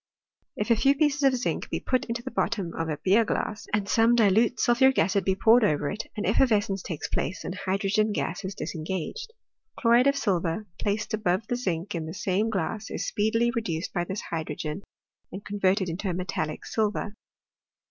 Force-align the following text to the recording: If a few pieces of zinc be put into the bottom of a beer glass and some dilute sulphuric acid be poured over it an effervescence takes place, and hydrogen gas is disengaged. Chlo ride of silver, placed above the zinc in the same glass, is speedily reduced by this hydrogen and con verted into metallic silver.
If 0.55 0.71
a 0.71 0.75
few 0.75 0.95
pieces 0.95 1.21
of 1.21 1.35
zinc 1.35 1.69
be 1.69 1.79
put 1.79 2.05
into 2.05 2.23
the 2.23 2.31
bottom 2.31 2.73
of 2.73 2.89
a 2.89 2.97
beer 3.03 3.23
glass 3.23 3.67
and 3.71 3.87
some 3.87 4.15
dilute 4.15 4.59
sulphuric 4.59 4.97
acid 4.97 5.23
be 5.23 5.35
poured 5.35 5.63
over 5.63 5.91
it 5.91 6.07
an 6.17 6.25
effervescence 6.25 6.81
takes 6.81 7.07
place, 7.07 7.43
and 7.43 7.53
hydrogen 7.53 8.11
gas 8.11 8.43
is 8.43 8.55
disengaged. 8.55 9.31
Chlo 9.77 9.91
ride 9.91 10.07
of 10.07 10.15
silver, 10.15 10.65
placed 10.79 11.13
above 11.13 11.45
the 11.45 11.55
zinc 11.55 11.93
in 11.93 12.07
the 12.07 12.15
same 12.15 12.49
glass, 12.49 12.89
is 12.89 13.05
speedily 13.07 13.51
reduced 13.51 13.93
by 13.93 14.03
this 14.03 14.21
hydrogen 14.21 14.81
and 15.31 15.45
con 15.45 15.59
verted 15.59 15.87
into 15.87 16.11
metallic 16.13 16.65
silver. 16.65 17.13